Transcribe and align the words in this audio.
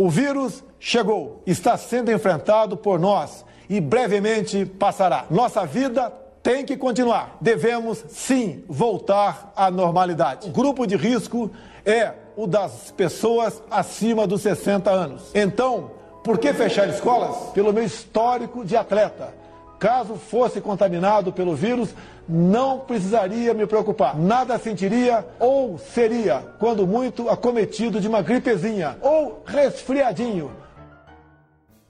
O 0.00 0.08
vírus 0.08 0.64
chegou, 0.78 1.42
está 1.46 1.76
sendo 1.76 2.10
enfrentado 2.10 2.74
por 2.74 2.98
nós 2.98 3.44
e 3.68 3.82
brevemente 3.82 4.64
passará. 4.64 5.26
Nossa 5.28 5.66
vida 5.66 6.10
tem 6.42 6.64
que 6.64 6.74
continuar. 6.74 7.36
Devemos 7.38 8.02
sim 8.08 8.64
voltar 8.66 9.52
à 9.54 9.70
normalidade. 9.70 10.48
O 10.48 10.52
grupo 10.52 10.86
de 10.86 10.96
risco 10.96 11.50
é 11.84 12.14
o 12.34 12.46
das 12.46 12.90
pessoas 12.96 13.62
acima 13.70 14.26
dos 14.26 14.40
60 14.40 14.90
anos. 14.90 15.32
Então, 15.34 15.90
por 16.24 16.38
que 16.38 16.54
fechar 16.54 16.88
escolas? 16.88 17.50
Pelo 17.52 17.70
meu 17.70 17.84
histórico 17.84 18.64
de 18.64 18.78
atleta. 18.78 19.34
Caso 19.80 20.16
fosse 20.16 20.60
contaminado 20.60 21.32
pelo 21.32 21.56
vírus, 21.56 21.94
não 22.28 22.80
precisaria 22.80 23.54
me 23.54 23.66
preocupar. 23.66 24.14
Nada 24.14 24.58
sentiria 24.58 25.26
ou 25.38 25.78
seria, 25.78 26.40
quando 26.58 26.86
muito, 26.86 27.30
acometido 27.30 27.98
de 27.98 28.06
uma 28.06 28.20
gripezinha 28.20 28.98
ou 29.00 29.42
resfriadinho. 29.46 30.52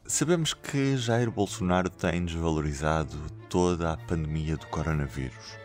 Sabemos 0.07 0.55
que 0.55 0.97
Jair 0.97 1.33
Bolsonaro 1.33 1.91
tem 1.91 2.25
desvalorizado 2.25 3.19
toda 3.49 3.93
a 3.93 3.97
pandemia 3.97 4.57
do 4.57 4.69
coronavírus. 4.69 5.59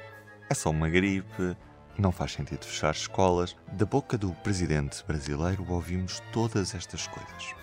É 0.49 0.55
só 0.55 0.71
uma 0.71 0.89
gripe, 0.89 1.55
não 1.95 2.11
faz 2.11 2.33
sentido 2.33 2.65
fechar 2.65 2.91
escolas. 2.91 3.55
Da 3.71 3.85
boca 3.85 4.17
do 4.17 4.31
presidente 4.43 5.03
brasileiro 5.07 5.63
ouvimos 5.69 6.23
todas 6.33 6.73
estas 6.73 7.05
coisas. 7.05 7.53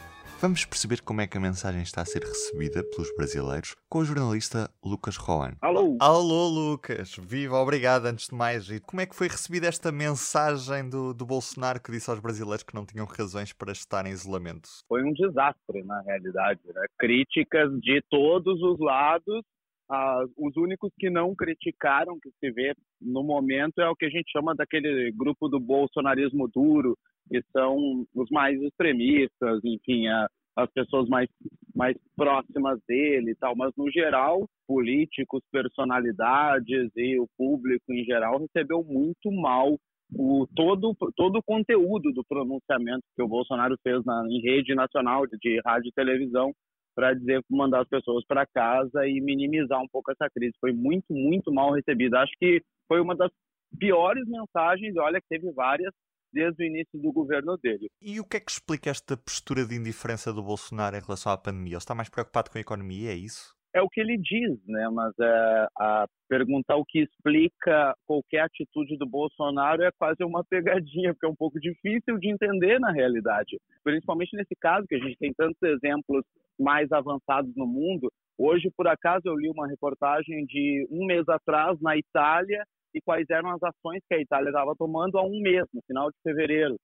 Vamos 0.42 0.64
perceber 0.64 1.00
como 1.02 1.20
é 1.20 1.26
que 1.28 1.38
a 1.38 1.40
mensagem 1.40 1.82
está 1.82 2.02
a 2.02 2.04
ser 2.04 2.20
recebida 2.20 2.82
pelos 2.82 3.14
brasileiros 3.14 3.76
com 3.88 4.00
o 4.00 4.04
jornalista 4.04 4.68
Lucas 4.84 5.16
Rowan. 5.16 5.52
Alô! 5.60 5.96
Alô, 6.00 6.48
Lucas! 6.48 7.14
Viva, 7.16 7.54
obrigado 7.58 8.06
antes 8.06 8.26
de 8.26 8.34
mais. 8.34 8.68
E 8.68 8.80
como 8.80 9.00
é 9.00 9.06
que 9.06 9.14
foi 9.14 9.28
recebida 9.28 9.68
esta 9.68 9.92
mensagem 9.92 10.90
do, 10.90 11.14
do 11.14 11.24
Bolsonaro 11.24 11.80
que 11.80 11.92
disse 11.92 12.10
aos 12.10 12.18
brasileiros 12.18 12.64
que 12.64 12.74
não 12.74 12.84
tinham 12.84 13.06
razões 13.06 13.52
para 13.52 13.70
estar 13.70 14.04
em 14.04 14.10
isolamento? 14.10 14.68
Foi 14.88 15.04
um 15.04 15.12
desastre, 15.12 15.84
na 15.84 16.00
realidade. 16.00 16.60
Né? 16.74 16.86
Críticas 16.98 17.70
de 17.78 18.02
todos 18.10 18.60
os 18.60 18.80
lados. 18.80 19.44
Ah, 19.88 20.24
os 20.36 20.56
únicos 20.56 20.90
que 20.98 21.08
não 21.08 21.36
criticaram, 21.36 22.18
que 22.18 22.30
se 22.40 22.50
vê 22.50 22.74
no 23.00 23.22
momento, 23.22 23.80
é 23.80 23.88
o 23.88 23.94
que 23.94 24.06
a 24.06 24.10
gente 24.10 24.32
chama 24.32 24.56
daquele 24.56 25.12
grupo 25.12 25.46
do 25.48 25.60
bolsonarismo 25.60 26.48
duro, 26.48 26.98
que 27.32 27.42
são 27.50 28.06
os 28.14 28.28
mais 28.30 28.60
extremistas, 28.60 29.64
enfim, 29.64 30.06
a, 30.06 30.28
as 30.54 30.70
pessoas 30.70 31.08
mais, 31.08 31.30
mais 31.74 31.96
próximas 32.14 32.78
dele 32.86 33.30
e 33.30 33.34
tal, 33.34 33.56
mas 33.56 33.72
no 33.74 33.90
geral, 33.90 34.46
políticos, 34.66 35.42
personalidades 35.50 36.90
e 36.94 37.18
o 37.18 37.26
público 37.38 37.90
em 37.90 38.04
geral 38.04 38.38
recebeu 38.38 38.84
muito 38.84 39.32
mal 39.32 39.78
o, 40.14 40.46
todo, 40.54 40.94
todo 41.16 41.36
o 41.36 41.42
conteúdo 41.42 42.12
do 42.12 42.22
pronunciamento 42.22 43.02
que 43.16 43.22
o 43.22 43.28
Bolsonaro 43.28 43.76
fez 43.82 44.04
na, 44.04 44.26
em 44.28 44.42
rede 44.42 44.74
nacional 44.74 45.26
de, 45.26 45.38
de 45.38 45.58
rádio 45.64 45.88
e 45.88 45.92
televisão 45.92 46.52
para 46.94 47.14
dizer 47.14 47.42
mandar 47.48 47.80
as 47.80 47.88
pessoas 47.88 48.22
para 48.26 48.46
casa 48.46 49.08
e 49.08 49.22
minimizar 49.22 49.80
um 49.80 49.88
pouco 49.90 50.12
essa 50.12 50.28
crise. 50.28 50.52
Foi 50.60 50.70
muito, 50.70 51.06
muito 51.08 51.50
mal 51.50 51.72
recebida. 51.72 52.20
Acho 52.20 52.32
que 52.38 52.60
foi 52.86 53.00
uma 53.00 53.16
das 53.16 53.30
piores 53.78 54.28
mensagens, 54.28 54.94
olha 54.98 55.18
que 55.18 55.28
teve 55.28 55.50
várias, 55.52 55.94
desde 56.32 56.62
o 56.62 56.66
início 56.66 56.98
do 56.98 57.12
governo 57.12 57.56
dele. 57.56 57.88
E 58.00 58.20
o 58.20 58.24
que 58.24 58.36
é 58.36 58.40
que 58.40 58.50
explica 58.50 58.90
esta 58.90 59.16
postura 59.16 59.64
de 59.66 59.74
indiferença 59.74 60.32
do 60.32 60.42
Bolsonaro 60.42 60.96
em 60.96 61.00
relação 61.00 61.32
à 61.32 61.36
pandemia? 61.36 61.72
Ele 61.72 61.76
está 61.78 61.94
mais 61.94 62.08
preocupado 62.08 62.50
com 62.50 62.58
a 62.58 62.60
economia, 62.60 63.10
é 63.10 63.14
isso? 63.14 63.54
É 63.74 63.80
o 63.80 63.88
que 63.88 64.00
ele 64.00 64.18
diz, 64.18 64.58
né? 64.66 64.88
Mas 64.90 65.14
é, 65.18 65.66
a 65.78 66.06
perguntar 66.28 66.76
o 66.76 66.84
que 66.84 67.00
explica 67.00 67.94
qualquer 68.06 68.40
atitude 68.40 68.98
do 68.98 69.06
Bolsonaro 69.06 69.82
é 69.82 69.90
quase 69.98 70.22
uma 70.22 70.44
pegadinha, 70.44 71.14
porque 71.14 71.26
é 71.26 71.28
um 71.28 71.34
pouco 71.34 71.58
difícil 71.58 72.18
de 72.18 72.30
entender 72.30 72.78
na 72.78 72.92
realidade. 72.92 73.58
Principalmente 73.82 74.36
nesse 74.36 74.54
caso, 74.60 74.86
que 74.86 74.94
a 74.94 74.98
gente 74.98 75.16
tem 75.16 75.32
tantos 75.32 75.62
exemplos 75.62 76.22
mais 76.58 76.92
avançados 76.92 77.54
no 77.56 77.66
mundo. 77.66 78.12
Hoje, 78.38 78.70
por 78.76 78.88
acaso, 78.88 79.22
eu 79.26 79.36
li 79.36 79.48
uma 79.48 79.66
reportagem 79.66 80.44
de 80.46 80.86
um 80.90 81.06
mês 81.06 81.28
atrás 81.28 81.80
na 81.80 81.96
Itália, 81.96 82.64
e 82.94 83.00
quais 83.00 83.28
eram 83.30 83.50
as 83.50 83.62
ações 83.62 84.02
que 84.08 84.14
a 84.14 84.20
Itália 84.20 84.48
estava 84.48 84.74
tomando 84.76 85.18
há 85.18 85.22
um 85.22 85.40
mês, 85.40 85.64
no 85.72 85.82
final 85.82 86.10
de 86.10 86.16
fevereiro. 86.22 86.76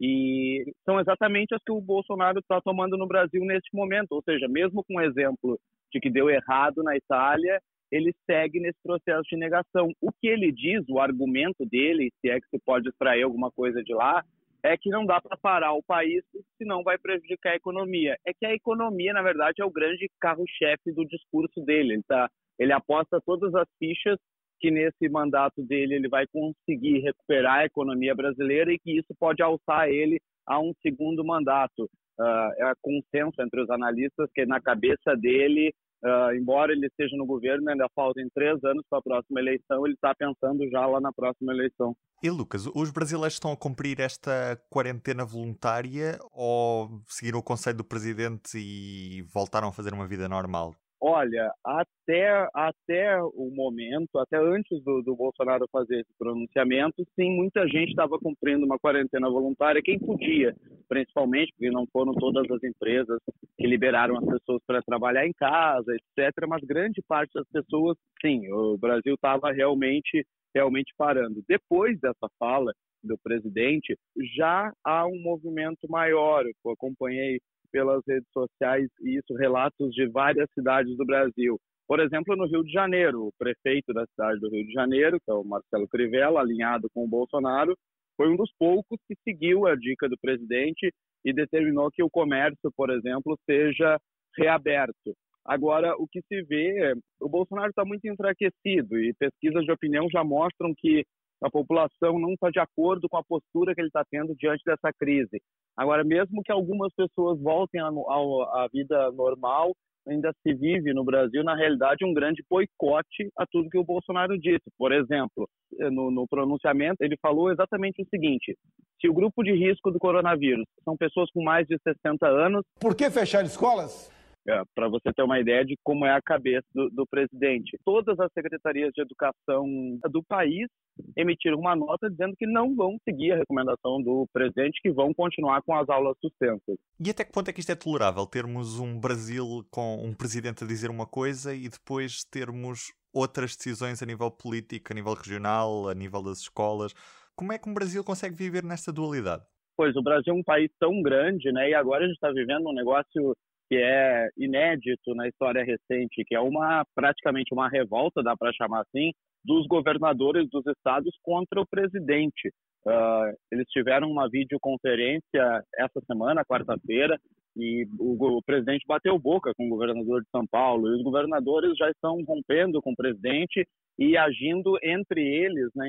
E 0.00 0.64
são 0.84 1.00
exatamente 1.00 1.54
as 1.54 1.62
que 1.62 1.72
o 1.72 1.80
Bolsonaro 1.80 2.38
está 2.38 2.60
tomando 2.60 2.96
no 2.96 3.06
Brasil 3.06 3.44
neste 3.44 3.74
momento. 3.74 4.12
Ou 4.12 4.22
seja, 4.22 4.48
mesmo 4.48 4.84
com 4.84 4.96
o 4.96 5.00
exemplo 5.00 5.58
de 5.92 6.00
que 6.00 6.10
deu 6.10 6.28
errado 6.28 6.82
na 6.82 6.96
Itália, 6.96 7.60
ele 7.90 8.12
segue 8.26 8.58
nesse 8.58 8.78
processo 8.82 9.22
de 9.30 9.36
negação. 9.36 9.90
O 10.00 10.10
que 10.12 10.26
ele 10.26 10.50
diz, 10.50 10.84
o 10.88 10.98
argumento 10.98 11.64
dele, 11.64 12.10
se 12.20 12.28
é 12.28 12.40
que 12.40 12.48
se 12.48 12.58
pode 12.64 12.88
extrair 12.88 13.22
alguma 13.22 13.50
coisa 13.52 13.82
de 13.82 13.94
lá, 13.94 14.22
é 14.64 14.78
que 14.78 14.88
não 14.88 15.04
dá 15.04 15.20
para 15.20 15.36
parar 15.36 15.74
o 15.74 15.82
país, 15.82 16.24
senão 16.56 16.82
vai 16.82 16.96
prejudicar 16.96 17.52
a 17.52 17.56
economia. 17.56 18.16
É 18.26 18.32
que 18.32 18.46
a 18.46 18.54
economia, 18.54 19.12
na 19.12 19.20
verdade, 19.20 19.60
é 19.60 19.64
o 19.64 19.70
grande 19.70 20.10
carro-chefe 20.18 20.90
do 20.90 21.04
discurso 21.04 21.60
dele. 21.60 21.92
Ele, 21.92 22.02
tá, 22.02 22.30
ele 22.58 22.72
aposta 22.72 23.20
todas 23.26 23.54
as 23.54 23.68
fichas 23.78 24.18
que 24.58 24.70
nesse 24.70 25.06
mandato 25.10 25.62
dele 25.62 25.96
ele 25.96 26.08
vai 26.08 26.24
conseguir 26.28 27.00
recuperar 27.00 27.58
a 27.58 27.64
economia 27.66 28.14
brasileira 28.14 28.72
e 28.72 28.78
que 28.78 28.98
isso 28.98 29.14
pode 29.20 29.42
alçar 29.42 29.88
ele 29.90 30.18
a 30.46 30.58
um 30.58 30.72
segundo 30.80 31.22
mandato. 31.22 31.84
Uh, 32.18 32.70
é 32.70 32.72
consenso 32.80 33.42
entre 33.42 33.60
os 33.60 33.68
analistas 33.68 34.30
que 34.34 34.46
na 34.46 34.62
cabeça 34.62 35.14
dele, 35.14 35.74
uh, 36.04 36.34
embora 36.34 36.72
ele 36.72 36.86
esteja 36.86 37.16
no 37.16 37.26
governo, 37.26 37.70
ainda 37.70 37.88
faltam 37.94 38.22
três 38.34 38.62
anos 38.64 38.84
para 38.88 38.98
a 38.98 39.02
próxima 39.02 39.40
eleição, 39.40 39.84
ele 39.86 39.94
está 39.94 40.14
pensando 40.14 40.68
já 40.70 40.86
lá 40.86 41.00
na 41.00 41.12
próxima 41.12 41.52
eleição. 41.52 41.96
E 42.22 42.30
Lucas, 42.30 42.66
os 42.74 42.90
brasileiros 42.90 43.34
estão 43.34 43.52
a 43.52 43.56
cumprir 43.56 44.00
esta 44.00 44.58
quarentena 44.70 45.24
voluntária 45.24 46.18
ou 46.32 46.88
seguiram 47.06 47.38
o 47.38 47.42
conselho 47.42 47.78
do 47.78 47.84
presidente 47.84 48.56
e 48.56 49.22
voltaram 49.32 49.68
a 49.68 49.72
fazer 49.72 49.92
uma 49.92 50.06
vida 50.06 50.28
normal? 50.28 50.74
Olha, 51.06 51.52
até, 51.62 52.48
até 52.54 53.22
o 53.22 53.50
momento, 53.54 54.18
até 54.18 54.38
antes 54.38 54.82
do, 54.82 55.02
do 55.02 55.14
Bolsonaro 55.14 55.68
fazer 55.70 56.00
esse 56.00 56.10
pronunciamento, 56.18 57.04
sim, 57.14 57.30
muita 57.36 57.68
gente 57.68 57.90
estava 57.90 58.18
cumprindo 58.18 58.64
uma 58.64 58.78
quarentena 58.78 59.28
voluntária, 59.28 59.82
quem 59.82 59.98
podia, 59.98 60.56
principalmente 60.88 61.52
porque 61.52 61.70
não 61.70 61.86
foram 61.92 62.12
todas 62.14 62.50
as 62.50 62.62
empresas 62.62 63.18
que 63.58 63.66
liberaram 63.66 64.16
as 64.18 64.24
pessoas 64.24 64.62
para 64.66 64.82
trabalhar 64.82 65.26
em 65.26 65.32
casa, 65.32 65.92
etc. 65.94 66.46
Mas 66.48 66.62
grande 66.62 67.02
parte 67.06 67.32
das 67.34 67.46
pessoas, 67.48 67.96
sim, 68.20 68.50
o 68.52 68.76
Brasil 68.78 69.14
estava 69.14 69.52
realmente, 69.52 70.26
realmente 70.54 70.92
parando. 70.96 71.42
Depois 71.48 71.98
dessa 72.00 72.28
fala 72.38 72.72
do 73.02 73.18
presidente, 73.18 73.96
já 74.36 74.72
há 74.82 75.06
um 75.06 75.20
movimento 75.20 75.88
maior. 75.88 76.44
Eu 76.46 76.72
acompanhei 76.72 77.38
pelas 77.70 78.02
redes 78.06 78.28
sociais 78.32 78.88
isso 79.02 79.34
relatos 79.34 79.92
de 79.92 80.06
várias 80.08 80.48
cidades 80.54 80.96
do 80.96 81.04
Brasil. 81.04 81.58
Por 81.86 82.00
exemplo, 82.00 82.34
no 82.34 82.46
Rio 82.46 82.64
de 82.64 82.72
Janeiro, 82.72 83.26
o 83.26 83.32
prefeito 83.38 83.92
da 83.92 84.06
cidade 84.06 84.40
do 84.40 84.48
Rio 84.48 84.66
de 84.66 84.72
Janeiro, 84.72 85.18
que 85.22 85.30
é 85.30 85.34
o 85.34 85.44
Marcelo 85.44 85.86
Crivella, 85.86 86.40
alinhado 86.40 86.88
com 86.94 87.04
o 87.04 87.08
Bolsonaro, 87.08 87.76
foi 88.16 88.30
um 88.30 88.36
dos 88.36 88.50
poucos 88.58 88.98
que 89.08 89.14
seguiu 89.22 89.66
a 89.66 89.74
dica 89.76 90.08
do 90.08 90.16
presidente 90.20 90.92
e 91.24 91.32
determinou 91.32 91.90
que 91.90 92.02
o 92.02 92.10
comércio, 92.10 92.70
por 92.76 92.90
exemplo, 92.90 93.36
seja 93.44 93.98
reaberto. 94.36 95.14
Agora, 95.44 95.94
o 95.96 96.06
que 96.08 96.20
se 96.22 96.42
vê, 96.42 96.94
o 97.20 97.28
Bolsonaro 97.28 97.68
está 97.68 97.84
muito 97.84 98.06
enfraquecido 98.06 98.98
e 98.98 99.12
pesquisas 99.14 99.64
de 99.64 99.72
opinião 99.72 100.08
já 100.10 100.24
mostram 100.24 100.72
que 100.76 101.04
a 101.42 101.50
população 101.50 102.18
não 102.18 102.32
está 102.32 102.48
de 102.50 102.58
acordo 102.58 103.08
com 103.08 103.18
a 103.18 103.24
postura 103.24 103.74
que 103.74 103.80
ele 103.80 103.88
está 103.88 104.02
tendo 104.10 104.34
diante 104.34 104.62
dessa 104.64 104.90
crise. 104.98 105.42
Agora, 105.76 106.02
mesmo 106.02 106.42
que 106.42 106.50
algumas 106.52 106.92
pessoas 106.94 107.38
voltem 107.40 107.80
à 107.80 108.68
vida 108.72 109.12
normal, 109.12 109.74
ainda 110.08 110.32
se 110.42 110.54
vive 110.54 110.92
no 110.92 111.04
Brasil, 111.04 111.42
na 111.42 111.54
realidade, 111.54 112.04
um 112.04 112.12
grande 112.12 112.44
boicote 112.48 113.30
a 113.38 113.46
tudo 113.46 113.70
que 113.70 113.78
o 113.78 113.84
Bolsonaro 113.84 114.38
disse. 114.38 114.64
Por 114.78 114.92
exemplo, 114.92 115.48
no, 115.90 116.10
no, 116.10 116.26
pronunciamento, 116.28 117.02
ele 117.02 117.16
falou 117.20 117.50
exatamente 117.50 118.02
o 118.02 118.06
seguinte: 118.08 118.56
se 119.00 119.08
o 119.08 119.14
grupo 119.14 119.42
de 119.42 119.52
risco 119.52 119.90
do 119.90 119.98
coronavírus 119.98 120.66
são 120.84 120.96
pessoas 120.96 121.30
com 121.32 121.42
mais 121.42 121.66
de 121.66 121.78
60 121.82 122.26
anos. 122.26 122.62
Por 122.80 122.94
que 122.94 123.10
fechar 123.10 123.44
escolas? 123.44 124.13
É, 124.46 124.62
para 124.74 124.88
você 124.88 125.10
ter 125.12 125.22
uma 125.22 125.40
ideia 125.40 125.64
de 125.64 125.74
como 125.82 126.04
é 126.04 126.12
a 126.12 126.20
cabeça 126.20 126.66
do, 126.74 126.90
do, 126.90 127.06
presidente. 127.06 127.78
Todas 127.82 128.18
as 128.20 128.30
secretarias 128.32 128.92
de 128.94 129.00
educação 129.00 129.66
do 130.10 130.22
país 130.22 130.68
emitiram 131.16 131.58
uma 131.58 131.74
nota 131.74 132.10
dizendo 132.10 132.36
que 132.36 132.46
não 132.46 132.76
vão 132.76 132.98
seguir 133.08 133.32
a 133.32 133.36
recomendação 133.36 134.02
do 134.02 134.26
presidente, 134.34 134.80
que 134.82 134.92
vão 134.92 135.14
continuar 135.14 135.62
com 135.62 135.74
as 135.74 135.88
aulas 135.88 136.14
suspensas. 136.20 136.76
E 137.00 137.08
até 137.08 137.24
que 137.24 137.32
ponto 137.32 137.48
é 137.48 137.54
que 137.54 137.60
isto 137.60 137.72
é 137.72 137.74
tolerável? 137.74 138.26
Termos 138.26 138.78
um 138.78 139.00
Brasil 139.00 139.64
com 139.70 140.04
um 140.04 140.12
presidente 140.14 140.62
a 140.62 140.66
dizer 140.66 140.90
uma 140.90 141.06
coisa 141.06 141.54
e 141.54 141.66
depois 141.66 142.22
termos 142.24 142.92
outras 143.14 143.56
decisões 143.56 144.02
a 144.02 144.06
nível 144.06 144.30
político, 144.30 144.92
a 144.92 144.94
nível 144.94 145.14
regional, 145.14 145.88
a 145.88 145.94
nível 145.94 146.22
das 146.22 146.40
escolas. 146.40 146.92
Como 147.34 147.52
é 147.52 147.58
que 147.58 147.68
um 147.68 147.74
Brasil 147.74 148.04
consegue 148.04 148.34
viver 148.34 148.62
nesta 148.62 148.92
dualidade? 148.92 149.42
Pois, 149.76 149.96
o 149.96 150.02
Brasil 150.02 150.32
é 150.32 150.36
um 150.36 150.42
país 150.42 150.70
tão 150.78 151.02
grande, 151.02 151.50
né? 151.50 151.70
E 151.70 151.74
agora 151.74 152.04
a 152.04 152.06
gente 152.06 152.16
está 152.16 152.30
vivendo 152.30 152.68
um 152.68 152.74
negócio 152.74 153.34
que 153.68 153.76
é 153.76 154.28
inédito 154.36 155.14
na 155.14 155.28
história 155.28 155.64
recente, 155.64 156.24
que 156.26 156.34
é 156.34 156.40
uma 156.40 156.84
praticamente 156.94 157.52
uma 157.52 157.68
revolta, 157.68 158.22
dá 158.22 158.36
para 158.36 158.52
chamar 158.52 158.82
assim, 158.82 159.12
dos 159.44 159.66
governadores 159.66 160.48
dos 160.50 160.66
estados 160.66 161.14
contra 161.22 161.60
o 161.60 161.66
presidente. 161.66 162.48
Uh, 162.86 163.32
eles 163.50 163.66
tiveram 163.68 164.10
uma 164.10 164.28
videoconferência 164.28 165.62
essa 165.76 166.00
semana, 166.06 166.44
quarta-feira, 166.44 167.18
e 167.56 167.86
o, 167.98 168.38
o, 168.38 168.42
presidente 168.42 168.84
bateu 168.86 169.18
boca 169.18 169.52
com 169.56 169.66
o 169.66 169.70
governador 169.70 170.22
de 170.22 170.28
São 170.30 170.46
Paulo, 170.46 170.88
e 170.88 170.96
os 170.96 171.02
governadores 171.02 171.76
já 171.78 171.88
estão 171.90 172.22
rompendo 172.24 172.82
com 172.82 172.92
o 172.92 172.96
presidente 172.96 173.66
e 173.98 174.16
agindo 174.16 174.76
entre 174.82 175.20
eles, 175.22 175.70
né, 175.74 175.86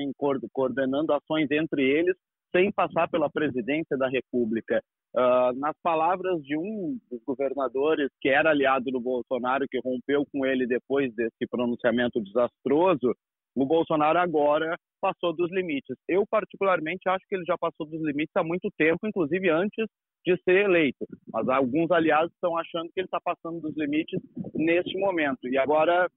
coordenando 0.52 1.12
ações 1.12 1.50
entre 1.50 1.82
eles 1.82 2.16
sem 2.56 2.72
passar 2.72 3.08
pela 3.08 3.28
presidência 3.28 3.96
da 3.98 4.08
República. 4.08 4.82
Uh, 5.14 5.58
nas 5.58 5.74
palavras 5.82 6.42
de 6.42 6.56
um 6.56 6.98
dos 7.10 7.22
governadores 7.24 8.10
que 8.20 8.28
era 8.28 8.50
aliado 8.50 8.90
do 8.90 9.00
Bolsonaro, 9.00 9.66
que 9.68 9.80
rompeu 9.80 10.26
com 10.32 10.44
ele 10.44 10.66
depois 10.66 11.14
desse 11.14 11.46
pronunciamento 11.50 12.20
desastroso, 12.20 13.14
o 13.56 13.66
Bolsonaro 13.66 14.18
agora 14.18 14.76
passou 15.00 15.32
dos 15.34 15.50
limites. 15.50 15.96
Eu, 16.08 16.24
particularmente, 16.28 17.08
acho 17.08 17.24
que 17.28 17.34
ele 17.34 17.44
já 17.44 17.56
passou 17.56 17.86
dos 17.86 18.02
limites 18.02 18.34
há 18.36 18.44
muito 18.44 18.68
tempo, 18.76 19.06
inclusive 19.06 19.48
antes 19.50 19.86
de 20.26 20.36
ser 20.42 20.64
eleito. 20.64 21.06
Mas 21.32 21.48
alguns 21.48 21.90
aliados 21.90 22.32
estão 22.32 22.56
achando 22.58 22.90
que 22.92 23.00
ele 23.00 23.06
está 23.06 23.20
passando 23.20 23.60
dos 23.60 23.76
limites 23.76 24.20
neste 24.54 24.98
momento. 24.98 25.48
E 25.48 25.56
agora 25.56 26.08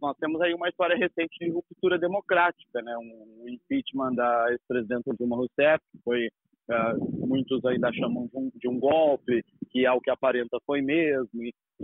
nós 0.00 0.16
temos 0.18 0.40
aí 0.40 0.54
uma 0.54 0.68
história 0.68 0.96
recente 0.96 1.36
de 1.38 1.50
ruptura 1.50 1.98
democrática, 1.98 2.80
né? 2.82 2.96
Um 2.96 3.48
impeachment 3.48 4.14
da 4.14 4.46
ex-presidenta 4.50 5.12
Dilma 5.18 5.36
Rousseff, 5.36 5.82
que 5.92 5.98
foi 6.02 6.28
muitos 7.26 7.64
ainda 7.66 7.92
chamam 7.92 8.28
de 8.54 8.68
um, 8.68 8.78
golpe, 8.78 9.44
que 9.70 9.84
ao 9.84 10.00
que 10.00 10.10
aparenta 10.10 10.58
foi 10.64 10.80
mesmo. 10.80 11.28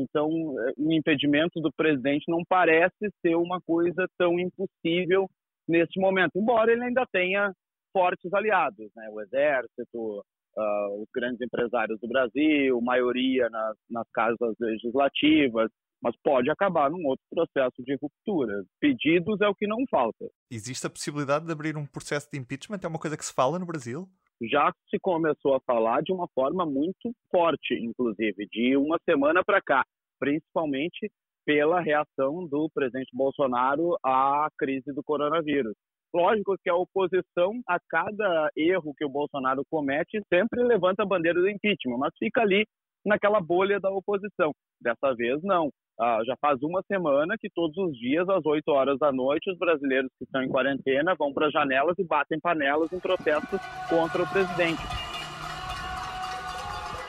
Então, 0.00 0.28
o 0.28 0.92
impedimento 0.92 1.60
do 1.60 1.70
presidente 1.72 2.24
não 2.28 2.42
parece 2.48 3.10
ser 3.20 3.36
uma 3.36 3.60
coisa 3.60 4.06
tão 4.16 4.38
impossível 4.38 5.28
neste 5.68 6.00
momento, 6.00 6.32
embora 6.36 6.72
ele 6.72 6.84
ainda 6.84 7.06
tenha 7.12 7.52
fortes 7.92 8.32
aliados, 8.32 8.90
né? 8.96 9.08
O 9.10 9.20
exército, 9.20 10.24
uh, 10.56 11.02
os 11.02 11.08
grandes 11.14 11.40
empresários 11.40 12.00
do 12.00 12.08
Brasil, 12.08 12.80
maioria 12.80 13.48
nas, 13.50 13.76
nas 13.90 14.08
casas 14.12 14.54
legislativas, 14.58 15.70
mas 16.02 16.14
pode 16.24 16.50
acabar 16.50 16.90
num 16.90 17.04
outro 17.06 17.24
processo 17.30 17.82
de 17.84 17.96
ruptura. 18.00 18.64
Pedidos 18.80 19.40
é 19.40 19.48
o 19.48 19.54
que 19.54 19.66
não 19.66 19.84
falta. 19.90 20.26
Existe 20.50 20.86
a 20.86 20.90
possibilidade 20.90 21.44
de 21.44 21.52
abrir 21.52 21.76
um 21.76 21.86
processo 21.86 22.28
de 22.32 22.38
impeachment? 22.38 22.80
É 22.82 22.88
uma 22.88 22.98
coisa 22.98 23.16
que 23.16 23.24
se 23.24 23.34
fala 23.34 23.58
no 23.58 23.66
Brasil? 23.66 24.08
Já 24.42 24.72
se 24.88 24.98
começou 25.00 25.54
a 25.54 25.60
falar 25.60 26.02
de 26.02 26.12
uma 26.12 26.26
forma 26.34 26.64
muito 26.64 27.12
forte, 27.30 27.74
inclusive, 27.74 28.46
de 28.50 28.76
uma 28.76 28.98
semana 29.04 29.42
para 29.44 29.60
cá, 29.60 29.84
principalmente 30.18 31.10
pela 31.44 31.80
reação 31.80 32.46
do 32.46 32.68
presidente 32.72 33.10
Bolsonaro 33.12 33.96
à 34.04 34.48
crise 34.58 34.92
do 34.94 35.02
coronavírus. 35.02 35.74
Lógico 36.14 36.56
que 36.62 36.70
a 36.70 36.74
oposição, 36.74 37.60
a 37.68 37.78
cada 37.88 38.50
erro 38.56 38.94
que 38.96 39.04
o 39.04 39.08
Bolsonaro 39.08 39.62
comete, 39.70 40.20
sempre 40.32 40.62
levanta 40.64 41.02
a 41.02 41.06
bandeira 41.06 41.40
do 41.40 41.48
impeachment, 41.48 41.98
mas 41.98 42.12
fica 42.18 42.40
ali 42.40 42.66
naquela 43.04 43.40
bolha 43.40 43.78
da 43.78 43.90
oposição. 43.90 44.52
Dessa 44.80 45.14
vez, 45.14 45.42
não. 45.42 45.70
Ah, 46.02 46.22
já 46.24 46.34
faz 46.40 46.62
uma 46.62 46.82
semana 46.84 47.36
que 47.38 47.50
todos 47.50 47.76
os 47.76 47.92
dias, 47.98 48.26
às 48.30 48.46
8 48.46 48.66
horas 48.70 48.98
da 48.98 49.12
noite, 49.12 49.50
os 49.50 49.58
brasileiros 49.58 50.10
que 50.18 50.24
estão 50.24 50.42
em 50.42 50.48
quarentena 50.48 51.14
vão 51.14 51.30
para 51.30 51.48
as 51.48 51.52
janelas 51.52 51.94
e 51.98 52.04
batem 52.04 52.40
panelas 52.40 52.90
em 52.90 52.98
protestos 52.98 53.60
contra 53.86 54.22
o 54.22 54.26
presidente. 54.26 54.80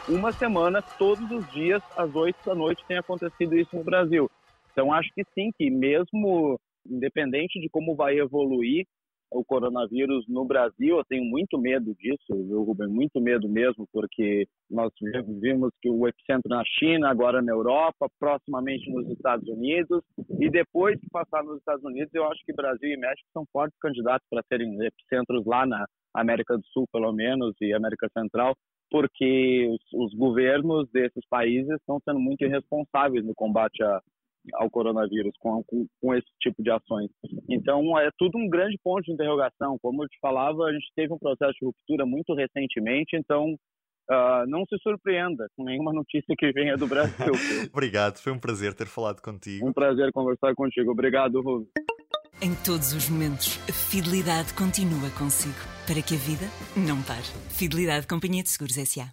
Uma 0.09 0.33
semana, 0.33 0.81
todos 0.81 1.31
os 1.31 1.49
dias, 1.53 1.81
às 1.95 2.13
8 2.13 2.35
da 2.45 2.53
noite, 2.53 2.83
tem 2.85 2.97
acontecido 2.97 3.55
isso 3.55 3.73
no 3.77 3.83
Brasil. 3.85 4.29
Então, 4.73 4.91
acho 4.91 5.09
que 5.15 5.23
sim, 5.33 5.51
que 5.57 5.69
mesmo 5.69 6.59
independente 6.85 7.61
de 7.61 7.69
como 7.69 7.95
vai 7.95 8.19
evoluir 8.19 8.85
o 9.31 9.45
coronavírus 9.45 10.25
no 10.27 10.43
Brasil, 10.43 10.97
eu 10.97 11.05
tenho 11.05 11.23
muito 11.23 11.57
medo 11.57 11.95
disso, 11.95 12.27
viu, 12.29 12.63
Rubem? 12.63 12.89
Muito 12.89 13.19
medo 13.21 13.47
mesmo, 13.47 13.87
porque 13.93 14.45
nós 14.69 14.91
vimos 15.39 15.71
que 15.81 15.89
o 15.89 16.05
epicentro 16.05 16.49
na 16.49 16.63
China, 16.65 17.09
agora 17.09 17.41
na 17.41 17.51
Europa, 17.51 18.07
proximamente 18.19 18.91
nos 18.91 19.09
Estados 19.09 19.47
Unidos, 19.47 20.03
e 20.39 20.49
depois 20.49 20.99
que 20.99 21.09
passar 21.09 21.43
nos 21.43 21.59
Estados 21.59 21.83
Unidos, 21.83 22.13
eu 22.13 22.25
acho 22.25 22.43
que 22.45 22.53
Brasil 22.53 22.89
e 22.89 22.97
México 22.97 23.27
são 23.33 23.45
fortes 23.53 23.77
candidatos 23.79 24.27
para 24.29 24.43
serem 24.49 24.77
epicentros 24.83 25.45
lá 25.45 25.65
na 25.65 25.85
América 26.13 26.57
do 26.57 26.65
Sul, 26.67 26.85
pelo 26.91 27.13
menos, 27.13 27.55
e 27.61 27.73
América 27.73 28.09
Central, 28.15 28.53
porque 28.89 29.69
os, 29.69 30.07
os 30.07 30.13
governos 30.13 30.89
desses 30.91 31.25
países 31.29 31.71
estão 31.79 31.99
sendo 32.03 32.19
muito 32.19 32.43
irresponsáveis 32.43 33.25
no 33.25 33.33
combate 33.33 33.81
a, 33.81 34.01
ao 34.55 34.69
coronavírus 34.69 35.33
com, 35.39 35.63
com, 35.63 35.85
com, 36.01 36.13
esse 36.13 36.27
tipo 36.39 36.61
de 36.63 36.71
ações. 36.71 37.09
Então, 37.49 37.97
é 37.99 38.09
tudo 38.17 38.37
um 38.37 38.49
grande 38.49 38.77
ponto 38.83 39.03
de 39.03 39.11
interrogação. 39.11 39.77
Como 39.81 40.03
eu 40.03 40.07
te 40.07 40.17
falava, 40.19 40.65
a 40.65 40.73
gente 40.73 40.91
teve 40.95 41.13
um 41.13 41.19
processo 41.19 41.53
de 41.59 41.65
ruptura 41.65 42.05
muito 42.05 42.33
recentemente, 42.33 43.15
então 43.15 43.53
uh, 44.09 44.47
não 44.47 44.65
se 44.65 44.77
surpreenda 44.81 45.47
com 45.55 45.63
nenhuma 45.63 45.93
notícia 45.93 46.35
que 46.37 46.51
venha 46.51 46.75
do 46.75 46.87
Brasil. 46.87 47.33
Obrigado, 47.71 48.17
foi 48.17 48.31
um 48.31 48.39
prazer 48.39 48.73
ter 48.73 48.87
falado 48.87 49.21
contigo. 49.21 49.67
Um 49.67 49.73
prazer 49.73 50.11
conversar 50.11 50.53
contigo. 50.55 50.91
Obrigado, 50.91 51.41
Rubio. 51.41 51.67
Em 52.41 52.55
todos 52.55 52.93
os 52.93 53.07
momentos, 53.07 53.59
a 53.69 53.71
fidelidade 53.71 54.55
continua 54.55 55.11
consigo, 55.11 55.53
para 55.85 56.01
que 56.01 56.15
a 56.15 56.17
vida 56.17 56.45
não 56.75 56.99
pare. 57.03 57.21
Fidelidade 57.49 58.07
Companhia 58.07 58.41
de 58.41 58.49
Seguros 58.49 58.79
S.A. 58.79 59.11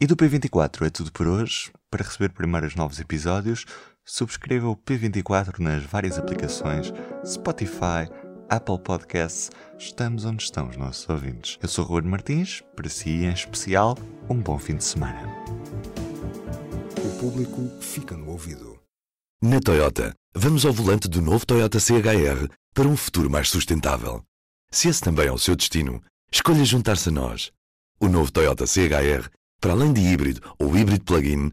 E 0.00 0.06
do 0.06 0.16
P24 0.16 0.86
é 0.86 0.90
tudo 0.90 1.12
por 1.12 1.26
hoje. 1.26 1.70
Para 1.90 2.04
receber 2.04 2.32
primeiro 2.32 2.66
os 2.66 2.76
novos 2.76 3.00
episódios, 3.00 3.66
subscreva 4.08 4.68
o 4.68 4.76
P24 4.76 5.58
nas 5.58 5.84
várias 5.84 6.18
aplicações 6.18 6.92
Spotify, 7.24 8.08
Apple 8.48 8.78
Podcasts. 8.78 9.50
Estamos 9.78 10.24
onde 10.24 10.42
estão 10.42 10.68
os 10.68 10.76
nossos 10.76 11.06
ouvintes. 11.08 11.58
Eu 11.62 11.68
sou 11.68 11.84
Ruben 11.84 12.10
Martins, 12.10 12.62
para 12.74 12.88
si 12.88 13.10
em 13.10 13.32
especial, 13.32 13.96
um 14.28 14.36
bom 14.36 14.58
fim 14.58 14.76
de 14.76 14.84
semana. 14.84 15.28
O 17.04 17.18
público 17.20 17.70
fica 17.82 18.16
no 18.16 18.30
ouvido. 18.30 18.80
Na 19.42 19.60
Toyota, 19.60 20.14
vamos 20.34 20.64
ao 20.64 20.72
volante 20.72 21.06
do 21.06 21.20
novo 21.20 21.46
Toyota 21.46 21.78
CHR 21.78 22.48
para 22.74 22.88
um 22.88 22.96
futuro 22.96 23.30
mais 23.30 23.50
sustentável. 23.50 24.22
Se 24.70 24.88
esse 24.88 25.02
também 25.02 25.26
é 25.26 25.32
o 25.32 25.38
seu 25.38 25.54
destino, 25.54 26.02
escolha 26.32 26.64
juntar-se 26.64 27.10
a 27.10 27.12
nós. 27.12 27.52
O 28.00 28.08
novo 28.08 28.32
Toyota 28.32 28.66
CHR, 28.66 29.28
para 29.60 29.72
além 29.72 29.92
de 29.92 30.00
híbrido 30.00 30.40
ou 30.58 30.76
híbrido 30.76 31.04
plug-in, 31.04 31.52